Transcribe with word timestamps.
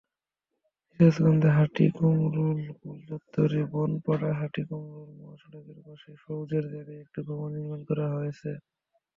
সিরাজগঞ্জের 0.85 1.53
হাটিকুমরুল 1.57 2.59
গোলচত্বরে 2.79 3.61
বনপাড়া-হাটিকুমরুল 3.71 5.09
মহাসড়কের 5.19 5.79
পাশে 5.85 6.11
সওজের 6.21 6.65
জায়গায় 6.71 7.01
একটি 7.03 7.19
ভবন 7.27 7.49
নির্মাণ 7.55 7.81
করা 7.89 8.05
হয়েছে। 8.15 8.49